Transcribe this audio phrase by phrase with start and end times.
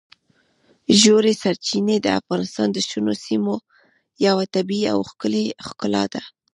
[1.01, 3.55] ژورې سرچینې د افغانستان د شنو سیمو
[4.25, 6.21] یوه طبیعي او ښکلې ښکلا ده.